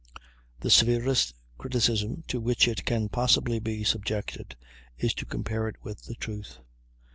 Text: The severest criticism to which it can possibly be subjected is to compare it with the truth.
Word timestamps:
The 0.61 0.71
severest 0.71 1.35
criticism 1.59 2.23
to 2.27 2.39
which 2.41 2.67
it 2.67 2.85
can 2.85 3.07
possibly 3.07 3.59
be 3.59 3.83
subjected 3.83 4.55
is 4.97 5.13
to 5.13 5.27
compare 5.27 5.67
it 5.67 5.75
with 5.83 6.05
the 6.05 6.15
truth. 6.15 6.57